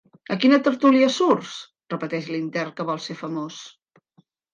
[0.35, 1.51] A quina tertúlia surts?
[1.89, 3.61] —repeteix l'intern que vol ser famós.